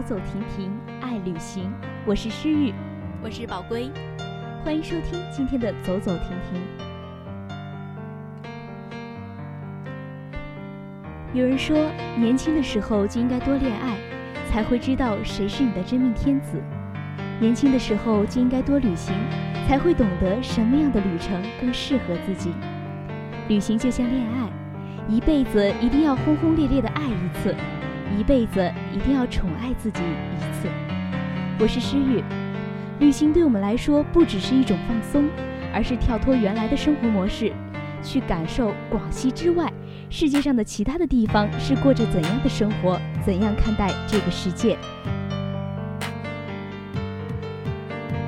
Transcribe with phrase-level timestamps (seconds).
[0.00, 0.70] 走走停停，
[1.02, 1.70] 爱旅行。
[2.06, 2.72] 我是诗玉，
[3.22, 3.90] 我是宝龟，
[4.64, 6.62] 欢迎收听今天的走走停停。
[11.34, 11.76] 有人说，
[12.16, 13.96] 年轻的时候就应该多恋爱，
[14.48, 16.56] 才会知道谁是你的真命天子；
[17.38, 19.14] 年轻的时候就应该多旅行，
[19.68, 22.52] 才会懂得什么样的旅程更适合自己。
[23.48, 24.48] 旅行就像恋爱，
[25.08, 27.54] 一辈子一定要轰轰烈烈的爱一次。
[28.18, 30.68] 一辈子一定要宠爱自己一次。
[31.58, 32.22] 我是诗雨，
[32.98, 35.28] 旅行对我们来说不只是一种放松，
[35.72, 37.52] 而是跳脱原来的生活模式，
[38.02, 39.72] 去感受广西之外
[40.08, 44.76] 世界上的其他的地方是过着怎样的生活，怎样看待这个世界。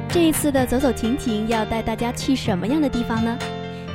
[0.09, 3.39] 这一次的走走停停要带大家去什么样的地方呢？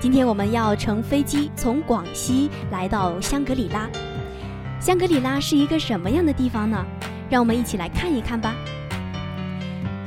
[0.01, 3.87] 今天我们要乘飞机从广西来到香格里拉。
[4.87, 6.81] 香格里拉是一个什么样的地方呢？
[7.29, 8.55] 让我们一起来看一看吧。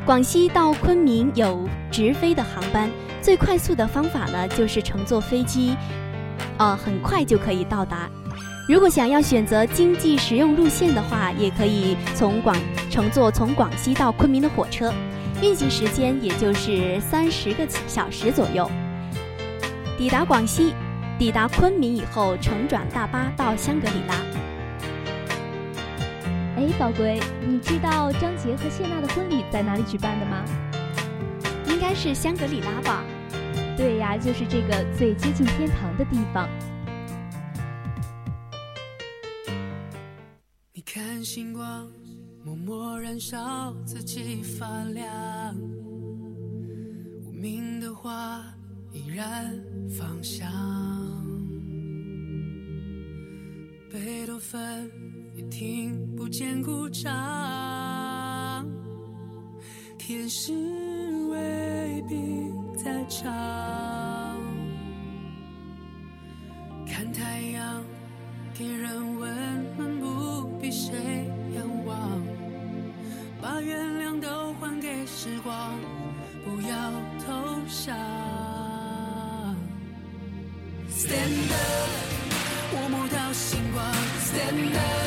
[0.06, 5.76] 广西到昆明有直飞的航班，最快速的方法呢就是乘坐飞机，
[6.56, 8.08] 呃，很快就可以到达。
[8.66, 12.56] 如果想要选择经济实用路线的话，也可以从广
[12.88, 14.90] 乘坐从广西到昆明的火车，
[15.42, 18.66] 运行时间也就是三十个小时左右。
[19.98, 20.72] 抵达广西，
[21.18, 24.14] 抵达昆明以后，乘转大巴到香格里拉。
[26.60, 30.44] 哎，宝贵，你知道张杰和谢娜的婚礼在哪里举办的吗？
[31.66, 33.02] 应该是香格里拉吧。
[33.78, 36.46] 对呀，就是这个最接近天堂的地方。
[40.74, 41.90] 你看星光
[42.44, 45.56] 默默燃烧，自己发亮。
[47.24, 48.44] 无名的花
[48.92, 49.58] 依然
[49.98, 50.46] 芳香。
[53.90, 55.09] 贝多芬。
[55.50, 57.10] 听不见鼓掌，
[59.98, 60.52] 天使
[61.28, 62.14] 未必
[62.82, 63.28] 在场。
[66.86, 67.82] 看太阳，
[68.54, 69.36] 给人温
[69.76, 72.22] 暖，不比谁仰望。
[73.42, 75.76] 把原谅都还给时光，
[76.44, 76.92] 不要
[77.26, 77.96] 投降。
[80.90, 81.90] Stand up。
[82.72, 83.84] 我摸到星光
[84.22, 84.99] ，Stand up，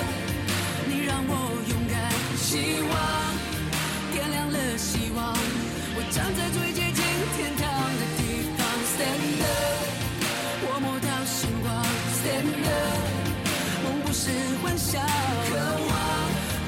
[12.46, 14.30] 梦不是
[14.62, 15.56] 幻想，渴
[15.88, 15.92] 望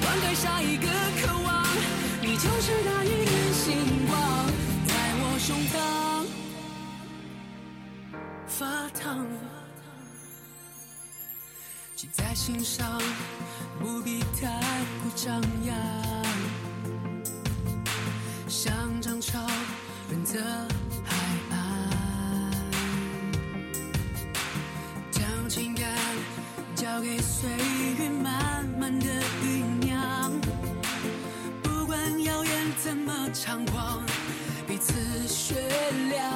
[0.01, 0.87] 灌溉下一个
[1.21, 1.65] 渴望，
[2.21, 4.15] 你就是那一点星光，
[4.87, 5.75] 在我胸膛
[8.47, 9.25] 发烫。
[11.95, 13.01] 记在心上，
[13.79, 14.47] 不必太
[15.01, 15.75] 过张扬，
[18.47, 19.39] 像张潮
[20.09, 20.39] 润泽
[26.95, 27.49] 交给岁
[27.99, 29.05] 月，慢慢的
[29.43, 30.31] 酝酿。
[31.61, 34.01] 不管谣言怎么猖狂，
[34.65, 34.93] 彼此
[35.27, 35.55] 雪
[36.09, 36.31] 亮。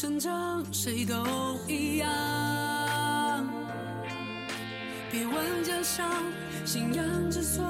[0.00, 2.08] 成长，谁都一样。
[5.10, 6.08] 别问家乡
[6.64, 7.64] 信仰之所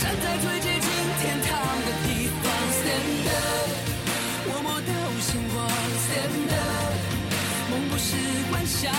[0.00, 0.88] 站在最接近
[1.20, 1.50] 天堂
[1.84, 2.08] 的地
[2.42, 2.44] 方
[2.78, 3.68] ，stand up，
[4.46, 5.56] 我摸到星光
[6.04, 6.92] ，stand up，
[7.70, 8.06] 梦不是
[8.50, 8.92] 幻想，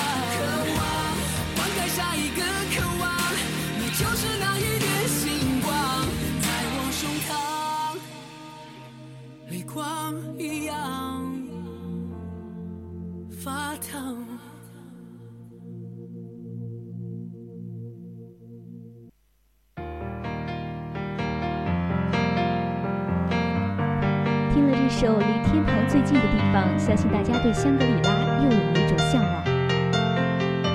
[25.05, 28.09] 首《离天堂最近的地方》，相信大家对香格里拉
[28.41, 29.43] 又有了一种向往。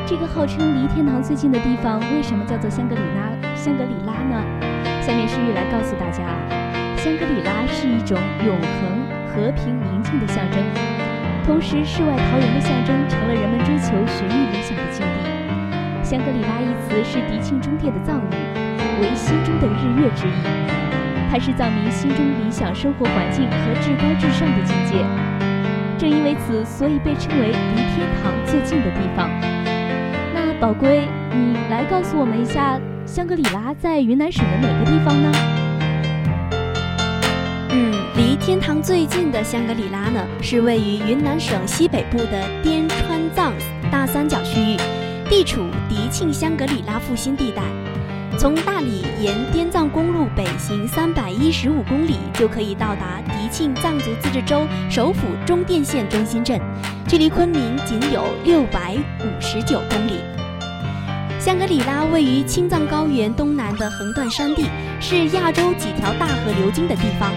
[0.07, 3.27] 这个号称离天堂最近的地方，为什么叫做香格里拉？
[3.57, 4.39] 香格里拉呢？
[5.03, 6.47] 下面诗玉来告诉大家啊，
[6.97, 8.17] 香格里拉是一种
[8.47, 9.03] 永恒、
[9.35, 10.63] 和平、宁静的象征，
[11.45, 16.07] 同时世外桃源的象征，成了人们追求寻觅理想的境地。
[16.07, 18.31] 香格里拉一词是迪庆中殿的藏语，
[19.03, 20.90] 为心中的日月之意。
[21.31, 24.97] 它是藏民心中理想生活环境和至高至上的境界。
[25.97, 29.31] 正因为此，所以被称为离天堂最近的地方。
[30.35, 35.33] 那宝龟，你来告诉我们一下，香格里拉在云南省的哪个地方呢？
[37.71, 43.53] 嗯，离天堂最近的香格里拉呢，是位于云南省西北部的滇川藏
[43.89, 44.77] 大三角区域，
[45.29, 47.63] 地处迪庆香格里拉复兴地带。
[48.41, 56.59] 从大理沿滇藏公路北行三百一十五公里，就可以到达迪庆藏族自治州首府中甸县中心镇，
[57.07, 60.21] 距离昆明仅有六百五十九公里。
[61.39, 64.65] 香格里拉位于青藏高原东南的横断山地，
[65.03, 67.31] 是亚洲几条大河流经的地方。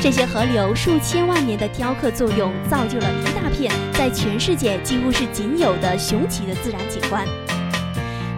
[0.00, 7.26] 这些河流数千万年的雕刻作用，造就了一大片在全世界几乎是仅有的雄奇的自然景观。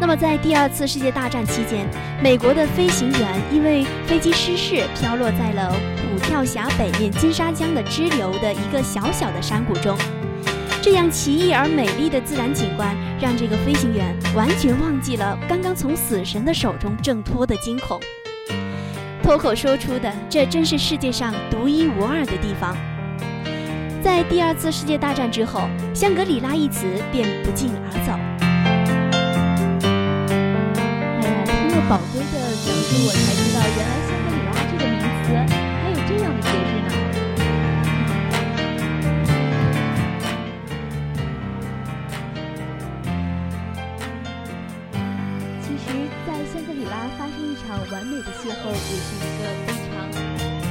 [0.02, 1.87] 那么，在第二次世界大战期间，
[2.20, 9.96] 美国的飞行员因为飞机失事，飘落在了虎跳峡北面金沙江的支流的一个小小的山谷中。
[10.82, 18.00] 这样奇异而美丽的自然景观，让这个飞行员完全忘记了刚刚从死神的手中挣脱的惊恐，
[19.22, 22.76] 脱口说出的“这真是世界上独一无二的地方”。
[24.02, 28.19] 在第二次世界大战之后，香格里拉一词便不胫而走。
[31.88, 32.26] 宝贵的
[32.64, 35.26] 讲述，我才知道原来香格里拉这个名词
[35.82, 36.88] 还有这样的解释呢。
[45.61, 45.84] 其实，
[46.26, 49.93] 在香格里拉发生一场完美的邂逅，也是一个非常、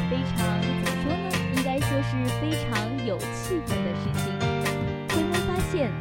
[0.09, 1.29] 非常怎么说呢？
[1.55, 2.09] 应该说是
[2.39, 4.25] 非常有气氛的事情。
[5.09, 5.91] 回头发现，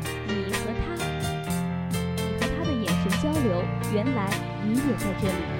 [3.23, 3.63] 交流，
[3.93, 4.31] 原来
[4.65, 5.60] 你也在这里。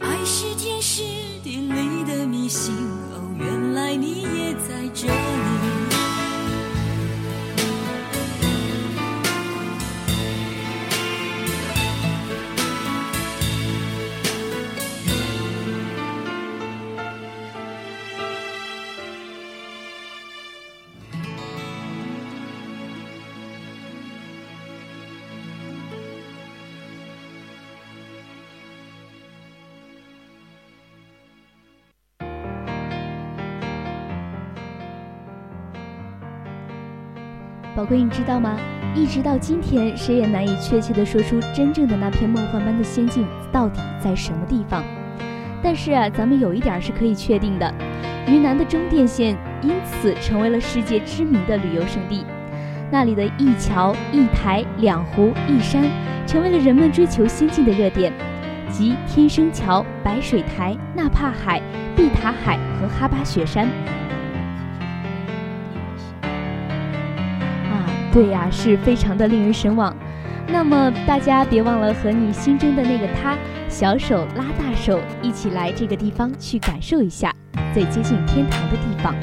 [0.00, 1.02] 爱是天时
[1.42, 2.74] 地利的迷信，
[3.12, 5.77] 哦，原来你也在这里。
[37.78, 38.58] 宝贵，你知道吗？
[38.92, 44.82] 一直到今天，谁也难以确切地说出真正的那片梦幻般的仙境到底在什么地方。
[45.62, 47.72] 但是啊，咱们有一点是可以确定的：
[48.26, 52.26] 云南的中甸县因此成为了世界知名的旅游胜地。
[52.90, 55.84] 那里的一桥、一台、两湖、一山，
[56.26, 58.12] 成为了人们追求仙境的热点，
[58.72, 61.62] 即天生桥、白水台、纳帕海、
[61.94, 63.68] 碧塔海和哈巴雪山。
[68.18, 69.96] 对呀，是非常的令人神往。
[70.48, 77.32] 那么大家别忘了和你心中的那个他，小手拉大手，一起来这个地方去感受一下
[77.72, 79.14] 最接近天堂的地方。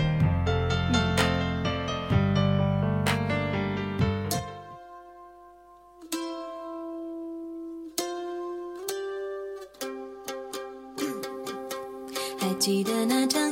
[12.39, 13.44] 还记得那张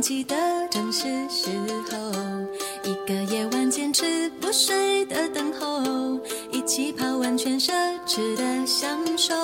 [0.00, 0.34] 记得
[0.70, 1.50] 正是时
[1.90, 6.18] 候，一个夜晚坚持不睡的等候，
[6.50, 7.70] 一起泡温泉奢
[8.06, 9.34] 侈的享受，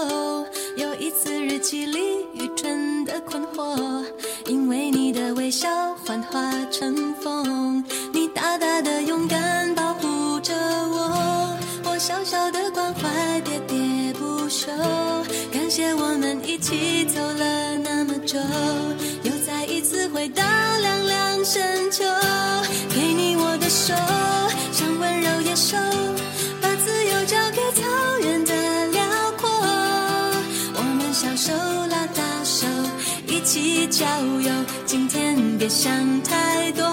[0.76, 1.98] 有一次日记里
[2.32, 4.02] 愚蠢的困惑，
[4.46, 14.72] 因为你的微笑幻化成风，你大大的勇敢保护着我，我小小的关怀喋喋不休，
[15.52, 18.38] 感谢我们一起走了那么久，
[20.14, 22.04] 回到凉凉深秋，
[22.94, 23.92] 给你我的手，
[24.72, 25.76] 像温柔野兽，
[26.60, 27.82] 把自由交给草
[28.20, 28.54] 原的
[28.92, 29.02] 辽
[29.36, 29.50] 阔，
[30.74, 31.52] 我们小手
[31.88, 32.66] 拉大手，
[33.26, 34.06] 一起郊
[34.40, 34.52] 游，
[34.86, 36.84] 今天别想太多，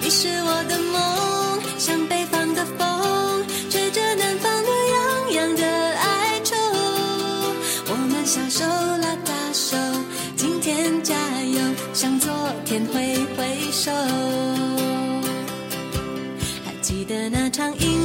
[0.00, 1.29] 你是我的梦，
[17.50, 17.99] 唱一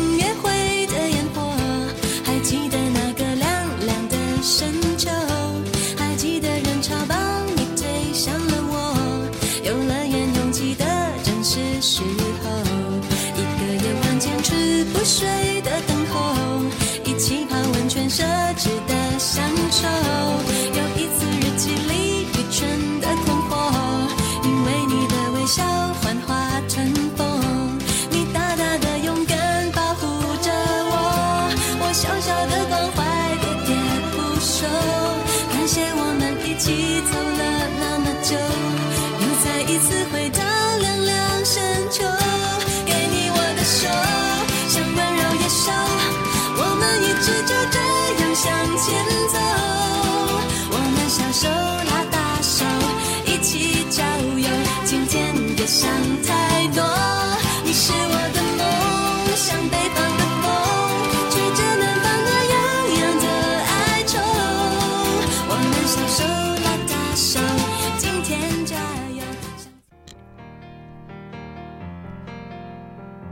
[36.55, 40.05] 一起走了那么久，又再一次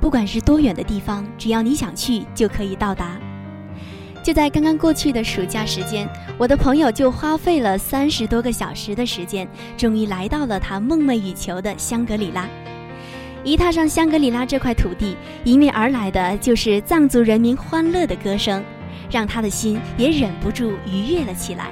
[0.04, 3.18] 不管是多远的地方，只要你想去，就可以到达。
[4.22, 6.06] 就在刚刚过去的暑假时间，
[6.38, 12.46] 我的朋友就花费了三十多个小时的时间，终于来到了他梦寐以求的香格里拉。
[13.46, 18.62] 一踏上香格里拉这块土地，迎面而来的就是藏族人民欢乐的歌声，
[19.10, 21.70] 让他的心也忍不住愉悦了起来。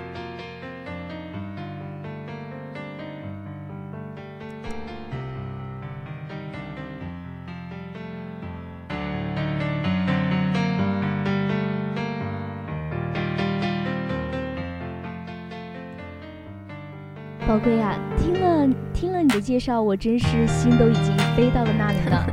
[17.52, 22.26] 宝贵啊，听了听了你的介绍，我真是心都已经飞到了那里了。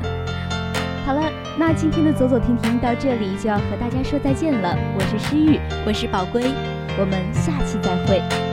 [1.04, 4.78] 好了，那今天的走走停停到这里就要和大家说再见了。
[4.94, 6.44] 我是诗玉，我是宝龟，
[7.00, 8.47] 我们下期再会。